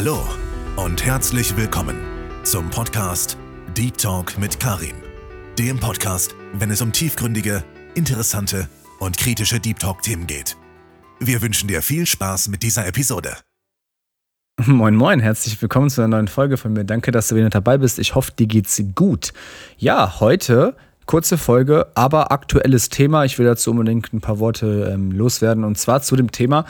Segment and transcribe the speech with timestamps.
[0.00, 0.22] Hallo
[0.76, 1.96] und herzlich willkommen
[2.44, 3.36] zum Podcast
[3.76, 4.94] Deep Talk mit Karim.
[5.58, 7.64] Dem Podcast, wenn es um tiefgründige,
[7.96, 8.68] interessante
[9.00, 10.56] und kritische Deep Talk-Themen geht.
[11.18, 13.38] Wir wünschen dir viel Spaß mit dieser Episode.
[14.66, 16.84] Moin, moin, herzlich willkommen zu einer neuen Folge von mir.
[16.84, 17.98] Danke, dass du wieder dabei bist.
[17.98, 19.32] Ich hoffe, dir geht's gut.
[19.78, 20.76] Ja, heute
[21.06, 23.24] kurze Folge, aber aktuelles Thema.
[23.24, 26.66] Ich will dazu unbedingt ein paar Worte ähm, loswerden und zwar zu dem Thema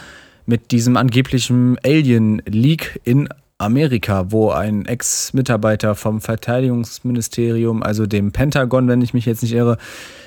[0.48, 3.28] mit diesem angeblichen Alien-Leak in
[3.58, 9.76] Amerika, wo ein Ex-Mitarbeiter vom Verteidigungsministerium, also dem Pentagon, wenn ich mich jetzt nicht irre,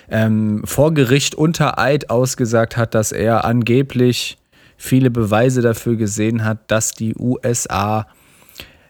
[0.10, 4.38] ähm, vor Gericht unter Eid ausgesagt hat, dass er angeblich
[4.78, 8.06] viele Beweise dafür gesehen hat, dass die USA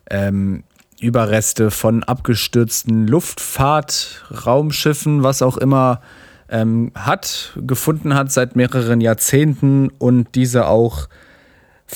[0.09, 0.65] ähm,
[0.99, 6.01] Überreste von abgestürzten Luftfahrtraumschiffen, was auch immer,
[6.51, 11.07] ähm, hat, gefunden hat seit mehreren Jahrzehnten und diese auch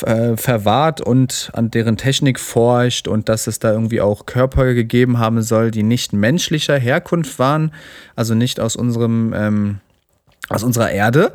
[0.01, 5.19] äh, verwahrt und an deren Technik forscht und dass es da irgendwie auch Körper gegeben
[5.19, 7.71] haben soll, die nicht menschlicher Herkunft waren,
[8.15, 9.79] also nicht aus unserem ähm,
[10.49, 11.33] aus unserer Erde.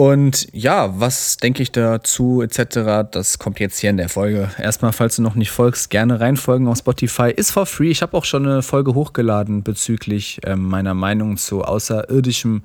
[0.00, 4.48] Und ja, was denke ich dazu etc., das kommt jetzt hier in der Folge.
[4.56, 7.30] Erstmal, falls du noch nicht folgst, gerne reinfolgen auf Spotify.
[7.30, 7.90] Ist for free.
[7.90, 12.62] Ich habe auch schon eine Folge hochgeladen bezüglich ähm, meiner Meinung zu außerirdischem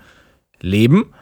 [0.62, 1.14] Leben.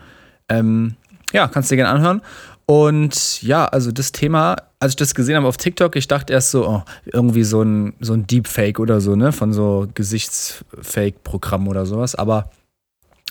[0.49, 0.97] Ähm,
[1.31, 2.21] ja, kannst du dir gerne anhören.
[2.67, 6.51] Und ja, also das Thema, als ich das gesehen habe auf TikTok, ich dachte erst
[6.51, 11.87] so, oh, irgendwie so ein, so ein Deepfake oder so, ne, von so Gesichtsfake-Programm oder
[11.87, 12.13] sowas.
[12.13, 12.51] Aber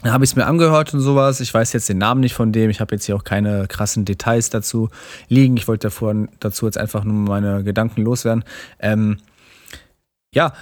[0.02, 1.40] dann habe ich es mir angehört und sowas.
[1.40, 2.70] Ich weiß jetzt den Namen nicht von dem.
[2.70, 4.88] Ich habe jetzt hier auch keine krassen Details dazu
[5.28, 5.56] liegen.
[5.56, 5.90] Ich wollte
[6.40, 8.44] dazu jetzt einfach nur meine Gedanken loswerden.
[8.80, 9.18] Ähm,
[10.34, 10.52] ja,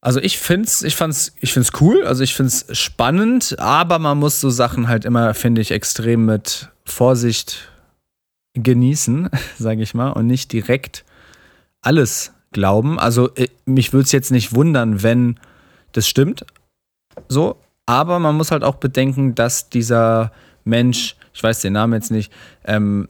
[0.00, 4.40] also ich find's, ich fand's, ich find's cool, also ich find's spannend, aber man muss
[4.40, 7.68] so Sachen halt immer, finde ich, extrem mit Vorsicht
[8.54, 11.04] genießen, sage ich mal, und nicht direkt
[11.82, 12.98] alles glauben.
[12.98, 15.38] Also äh, mich würde es jetzt nicht wundern, wenn
[15.92, 16.44] das stimmt.
[17.28, 17.56] So,
[17.88, 20.30] aber man muss halt auch bedenken, dass dieser
[20.64, 22.30] Mensch, ich weiß den Namen jetzt nicht,
[22.66, 23.08] ähm,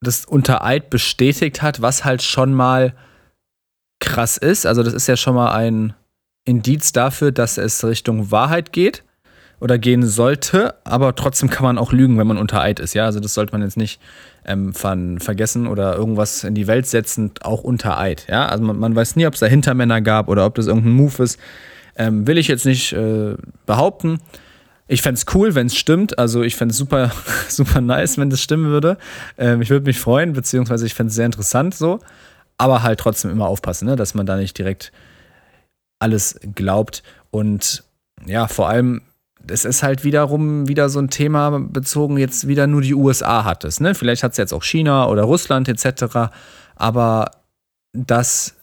[0.00, 2.92] das unter Eid bestätigt hat, was halt schon mal
[4.00, 4.66] krass ist.
[4.66, 5.94] Also das ist ja schon mal ein
[6.44, 9.04] Indiz dafür, dass es Richtung Wahrheit geht
[9.60, 12.94] oder gehen sollte, aber trotzdem kann man auch lügen, wenn man unter Eid ist.
[12.94, 14.00] Ja, also das sollte man jetzt nicht
[14.44, 18.26] ähm, vergessen oder irgendwas in die Welt setzen, auch unter Eid.
[18.28, 20.94] Ja, also man, man weiß nie, ob es da Hintermänner gab oder ob das irgendein
[20.94, 21.38] Move ist.
[21.96, 23.34] Ähm, will ich jetzt nicht äh,
[23.66, 24.20] behaupten.
[24.86, 26.18] Ich fände es cool, wenn es stimmt.
[26.18, 27.12] Also ich fände es super,
[27.48, 28.98] super nice, wenn das stimmen würde.
[29.38, 32.00] Ähm, ich würde mich freuen, beziehungsweise ich fände es sehr interessant so.
[32.58, 33.96] Aber halt trotzdem immer aufpassen, ne?
[33.96, 34.92] dass man da nicht direkt
[36.00, 37.02] alles glaubt.
[37.30, 37.84] Und
[38.26, 39.02] ja, vor allem,
[39.46, 43.64] es ist halt wiederum wieder so ein Thema bezogen, jetzt wieder nur die USA hat
[43.64, 43.80] es.
[43.80, 43.94] Ne?
[43.94, 46.32] Vielleicht hat es jetzt auch China oder Russland etc.
[46.74, 47.30] Aber
[47.92, 48.56] dass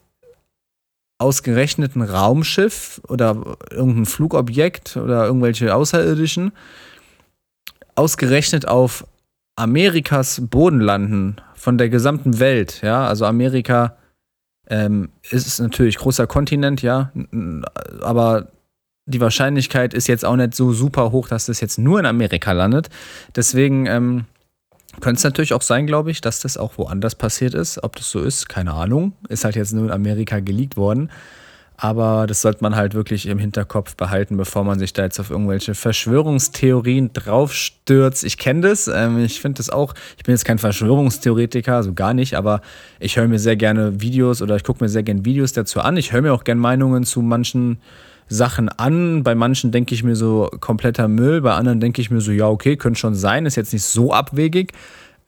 [1.19, 6.51] ausgerechnet ein Raumschiff oder irgendein Flugobjekt oder irgendwelche Außerirdischen
[7.95, 9.05] ausgerechnet auf
[9.55, 12.81] Amerikas Boden landen von der gesamten Welt.
[12.83, 13.97] Ja, also Amerika
[14.67, 17.11] ähm, ist natürlich großer Kontinent, ja,
[18.01, 18.49] aber
[19.05, 22.51] die Wahrscheinlichkeit ist jetzt auch nicht so super hoch, dass das jetzt nur in Amerika
[22.51, 22.89] landet.
[23.35, 24.25] Deswegen ähm,
[25.01, 27.83] könnte es natürlich auch sein, glaube ich, dass das auch woanders passiert ist.
[27.83, 29.13] Ob das so ist, keine Ahnung.
[29.29, 31.09] Ist halt jetzt nur in Amerika geleakt worden.
[31.79, 35.29] Aber das sollte man halt wirklich im Hinterkopf behalten, bevor man sich da jetzt auf
[35.29, 38.23] irgendwelche Verschwörungstheorien draufstürzt.
[38.23, 41.93] Ich kenne das, ähm, ich finde das auch, ich bin jetzt kein Verschwörungstheoretiker, so also
[41.93, 42.61] gar nicht, aber
[42.99, 45.97] ich höre mir sehr gerne Videos oder ich gucke mir sehr gerne Videos dazu an.
[45.97, 47.77] Ich höre mir auch gerne Meinungen zu manchen
[48.29, 49.23] Sachen an.
[49.23, 52.47] Bei manchen denke ich mir so kompletter Müll, bei anderen denke ich mir so, ja,
[52.47, 54.73] okay, könnte schon sein, ist jetzt nicht so abwegig,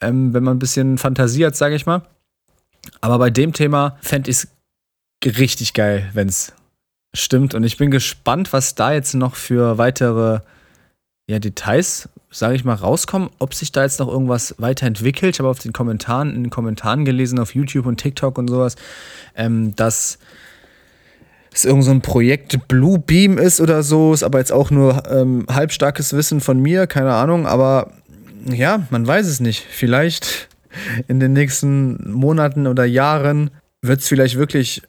[0.01, 2.03] ähm, wenn man ein bisschen fantasiert, sage ich mal.
[3.01, 6.53] Aber bei dem Thema fände ich es richtig geil, wenn es
[7.13, 7.53] stimmt.
[7.53, 10.39] Und ich bin gespannt, was da jetzt noch für weitere
[11.29, 15.35] ja, Details, sage ich mal, rauskommen, ob sich da jetzt noch irgendwas weiterentwickelt.
[15.35, 18.75] Ich habe auf den Kommentaren, in den Kommentaren gelesen, auf YouTube und TikTok und sowas,
[19.35, 20.17] ähm, dass
[21.53, 25.45] es irgend so Projekt Blue Beam ist oder so, ist aber jetzt auch nur ähm,
[25.49, 27.91] halbstarkes Wissen von mir, keine Ahnung, aber
[28.45, 29.65] ja, man weiß es nicht.
[29.69, 30.47] Vielleicht
[31.07, 33.51] in den nächsten Monaten oder Jahren
[33.81, 34.83] wird es vielleicht wirklich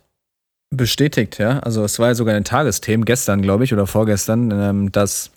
[0.71, 1.59] bestätigt, ja.
[1.61, 5.31] Also es war ja sogar ein Tagesthemen gestern, glaube ich, oder vorgestern, ähm, dass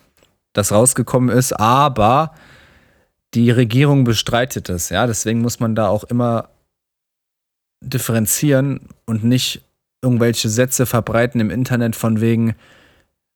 [0.53, 2.33] das rausgekommen ist, aber
[3.33, 5.07] die Regierung bestreitet es, ja.
[5.07, 6.49] Deswegen muss man da auch immer
[7.81, 9.61] differenzieren und nicht
[10.03, 12.55] irgendwelche Sätze verbreiten im Internet von wegen,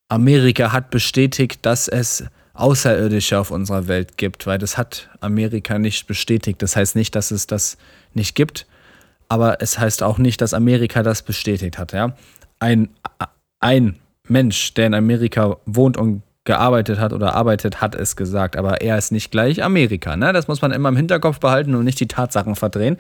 [0.10, 6.08] Amerika hat bestätigt, dass es Außerirdische auf unserer Welt gibt, weil das hat Amerika nicht
[6.08, 6.62] bestätigt.
[6.62, 7.78] Das heißt nicht, dass es das
[8.14, 8.66] nicht gibt,
[9.30, 11.94] aber es heißt auch nicht, dass Amerika das bestätigt hat.
[11.94, 12.16] Ja?
[12.60, 12.90] Ein,
[13.60, 18.81] ein Mensch, der in Amerika wohnt und gearbeitet hat oder arbeitet, hat es gesagt, aber
[18.81, 20.16] er ist nicht gleich Amerika.
[20.16, 20.34] Ne?
[20.34, 22.98] Das muss man immer im Hinterkopf behalten und nicht die Tatsachen verdrehen,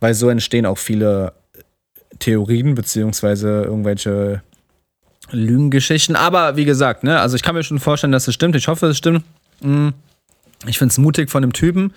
[0.00, 1.32] weil so entstehen auch viele
[2.20, 4.42] Theorien beziehungsweise irgendwelche
[5.32, 6.16] Lügengeschichten.
[6.16, 8.56] Aber wie gesagt, ne, also ich kann mir schon vorstellen, dass es stimmt.
[8.56, 9.24] Ich hoffe, es stimmt.
[9.62, 9.92] Hm.
[10.66, 11.92] Ich finde es mutig von dem Typen,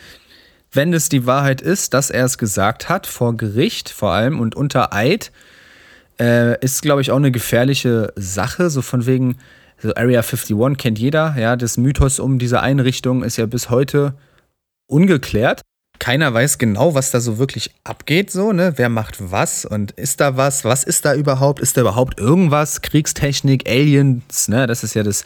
[0.72, 4.56] wenn es die Wahrheit ist, dass er es gesagt hat, vor Gericht vor allem und
[4.56, 5.32] unter Eid,
[6.20, 8.70] äh, ist, glaube ich, auch eine gefährliche Sache.
[8.70, 9.38] So von wegen,
[9.82, 14.16] so Area 51 kennt jeder, ja, das Mythos um diese Einrichtung ist ja bis heute
[14.88, 15.62] ungeklärt.
[16.00, 18.74] Keiner weiß genau, was da so wirklich abgeht, so, ne?
[18.76, 20.66] Wer macht was und ist da was?
[20.66, 21.60] Was ist da überhaupt?
[21.60, 22.82] Ist da überhaupt irgendwas?
[22.82, 24.68] Kriegstechnik, Aliens, ne?
[24.68, 25.24] Das ist ja das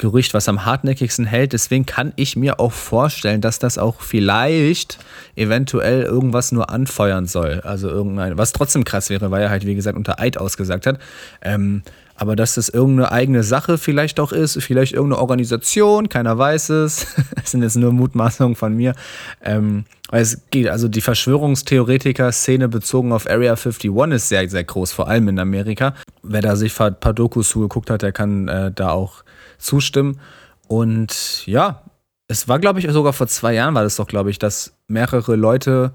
[0.00, 1.52] Gerücht, was am hartnäckigsten hält.
[1.52, 4.98] Deswegen kann ich mir auch vorstellen, dass das auch vielleicht
[5.36, 7.60] eventuell irgendwas nur anfeuern soll.
[7.60, 10.98] Also irgendein, was trotzdem krass wäre, weil er halt, wie gesagt, unter Eid ausgesagt hat.
[11.42, 11.82] Ähm,
[12.16, 17.06] aber dass das irgendeine eigene Sache vielleicht auch ist, vielleicht irgendeine Organisation, keiner weiß es.
[17.36, 18.94] das sind jetzt nur Mutmaßungen von mir.
[19.42, 25.08] Ähm, es geht, also die Verschwörungstheoretiker-Szene bezogen auf Area 51 ist sehr, sehr groß, vor
[25.08, 25.94] allem in Amerika.
[26.22, 29.24] Wer da sich ein paar Dokus zugeguckt hat, der kann äh, da auch
[29.58, 30.20] zustimmen.
[30.68, 31.82] Und ja,
[32.28, 35.36] es war, glaube ich, sogar vor zwei Jahren war das doch, glaube ich, dass mehrere
[35.36, 35.92] Leute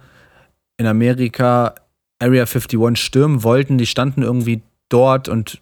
[0.78, 1.76] in Amerika
[2.20, 3.78] Area 51 stürmen wollten.
[3.78, 5.60] Die standen irgendwie dort und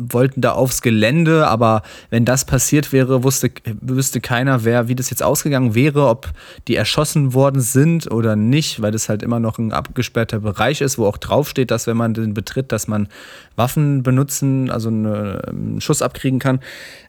[0.00, 3.50] wollten da aufs Gelände, aber wenn das passiert wäre, wusste,
[3.80, 6.30] wüsste keiner, wer, wie das jetzt ausgegangen wäre, ob
[6.68, 10.98] die erschossen worden sind oder nicht, weil das halt immer noch ein abgesperrter Bereich ist,
[10.98, 13.08] wo auch draufsteht, dass wenn man den betritt, dass man
[13.56, 16.60] Waffen benutzen, also einen Schuss abkriegen kann.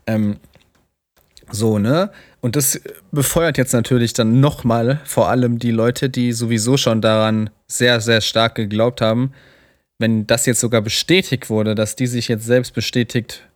[0.06, 0.38] Ähm,
[1.52, 2.12] so, ne?
[2.40, 7.50] Und das befeuert jetzt natürlich dann nochmal vor allem die Leute, die sowieso schon daran
[7.68, 9.34] sehr, sehr stark geglaubt haben,
[10.02, 13.48] wenn das jetzt sogar bestätigt wurde, dass die sich jetzt selbst bestätigt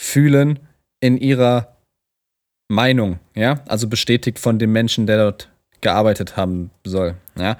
[0.00, 0.58] fühlen
[1.00, 1.76] in ihrer
[2.68, 5.50] Meinung, ja, also bestätigt von dem Menschen, der dort
[5.80, 7.56] gearbeitet haben soll, ja.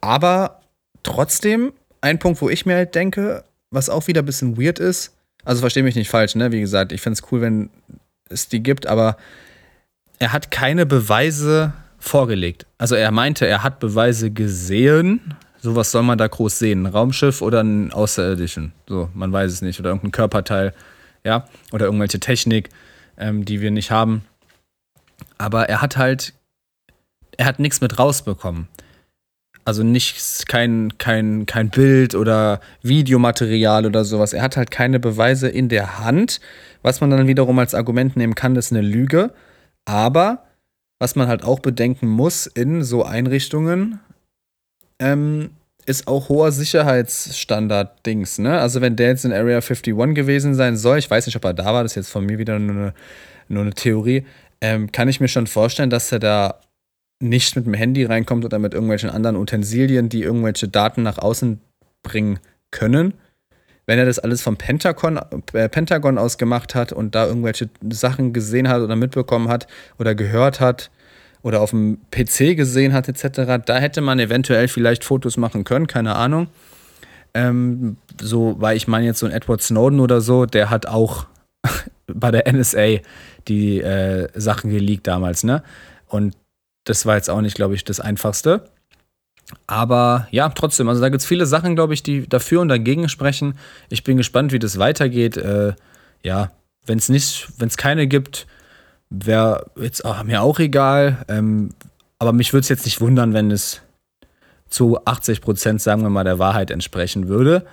[0.00, 0.60] Aber
[1.02, 5.14] trotzdem ein Punkt, wo ich mir halt denke, was auch wieder ein bisschen weird ist,
[5.44, 7.70] also verstehe mich nicht falsch, ne, wie gesagt, ich finde es cool, wenn
[8.28, 9.16] es die gibt, aber
[10.18, 12.66] er hat keine Beweise vorgelegt.
[12.76, 16.86] Also er meinte, er hat Beweise gesehen, so, was soll man da groß sehen?
[16.86, 18.72] Ein Raumschiff oder ein Außerirdischen?
[18.88, 19.80] So, man weiß es nicht.
[19.80, 20.72] Oder irgendein Körperteil,
[21.24, 21.46] ja?
[21.72, 22.68] Oder irgendwelche Technik,
[23.16, 24.22] ähm, die wir nicht haben.
[25.36, 26.34] Aber er hat halt,
[27.36, 28.68] er hat nichts mit rausbekommen.
[29.64, 34.32] Also nicht kein, kein, kein Bild oder Videomaterial oder sowas.
[34.32, 36.40] Er hat halt keine Beweise in der Hand.
[36.82, 39.34] Was man dann wiederum als Argument nehmen kann, ist eine Lüge.
[39.84, 40.44] Aber
[40.98, 44.00] was man halt auch bedenken muss in so Einrichtungen,
[44.98, 45.50] ähm,
[45.86, 48.60] ist auch hoher Sicherheitsstandard-Dings, ne?
[48.60, 51.54] Also wenn der jetzt in Area 51 gewesen sein soll, ich weiß nicht, ob er
[51.54, 52.94] da war, das ist jetzt von mir wieder nur eine,
[53.48, 54.26] nur eine Theorie,
[54.60, 56.60] ähm, kann ich mir schon vorstellen, dass er da
[57.20, 61.60] nicht mit dem Handy reinkommt oder mit irgendwelchen anderen Utensilien, die irgendwelche Daten nach außen
[62.02, 62.38] bringen
[62.70, 63.14] können.
[63.86, 65.18] Wenn er das alles vom Pentagon,
[65.54, 69.66] äh, Pentagon aus gemacht hat und da irgendwelche Sachen gesehen hat oder mitbekommen hat
[69.98, 70.90] oder gehört hat,
[71.42, 75.86] oder auf dem PC gesehen hat, etc., da hätte man eventuell vielleicht Fotos machen können,
[75.86, 76.48] keine Ahnung.
[77.34, 81.26] Ähm, so, weil ich meine jetzt so ein Edward Snowden oder so, der hat auch
[82.06, 82.98] bei der NSA
[83.46, 85.62] die äh, Sachen geleakt damals, ne?
[86.06, 86.34] Und
[86.84, 88.64] das war jetzt auch nicht, glaube ich, das Einfachste.
[89.66, 93.08] Aber ja, trotzdem, also da gibt es viele Sachen, glaube ich, die dafür und dagegen
[93.08, 93.54] sprechen.
[93.88, 95.36] Ich bin gespannt, wie das weitergeht.
[95.36, 95.74] Äh,
[96.22, 96.50] ja,
[96.86, 98.46] wenn es nicht, wenn es keine gibt,
[99.10, 101.24] wäre jetzt auch, mir auch egal.
[101.28, 101.70] Ähm,
[102.18, 103.82] aber mich würde es jetzt nicht wundern, wenn es
[104.68, 107.64] zu 80 Prozent, sagen wir mal, der Wahrheit entsprechen würde.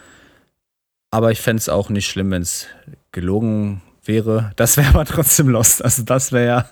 [1.12, 2.68] Aber ich fände es auch nicht schlimm, wenn es
[3.12, 4.52] gelogen wäre.
[4.56, 5.84] Das wäre aber trotzdem lost.
[5.84, 6.70] Also, das wäre ja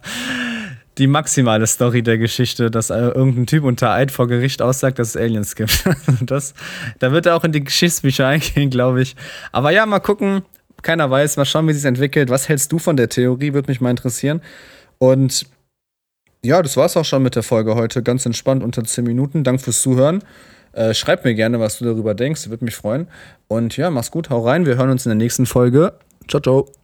[0.97, 5.09] die maximale Story der Geschichte, dass äh, irgendein Typ unter Eid vor Gericht aussagt, dass
[5.09, 5.83] es Aliens gibt.
[6.21, 6.53] das,
[6.99, 9.15] da wird er auch in die Geschichtsbücher eingehen, glaube ich.
[9.51, 10.43] Aber ja, mal gucken
[10.83, 11.37] keiner weiß.
[11.37, 12.29] Mal schauen, wie sich entwickelt.
[12.29, 13.53] Was hältst du von der Theorie?
[13.53, 14.41] Würde mich mal interessieren.
[14.99, 15.45] Und
[16.43, 18.03] ja, das war's auch schon mit der Folge heute.
[18.03, 19.43] Ganz entspannt unter 10 Minuten.
[19.43, 20.23] Dank fürs Zuhören.
[20.73, 22.49] Äh, schreib mir gerne, was du darüber denkst.
[22.49, 23.07] Würde mich freuen.
[23.47, 24.29] Und ja, mach's gut.
[24.29, 24.65] Hau rein.
[24.65, 25.93] Wir hören uns in der nächsten Folge.
[26.27, 26.82] Ciao, ciao.